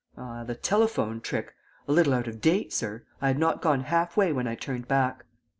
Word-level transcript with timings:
Ah, 0.17 0.43
the 0.43 0.55
telephone 0.55 1.21
trick: 1.21 1.53
a 1.87 1.91
little 1.91 2.15
out 2.15 2.25
of 2.27 2.41
date, 2.41 2.73
sir! 2.73 3.03
I 3.21 3.27
had 3.27 3.37
not 3.37 3.61
gone 3.61 3.81
half 3.81 4.17
way 4.17 4.33
when 4.33 4.47
I 4.47 4.55
turned 4.55 4.87
back." 4.87 5.25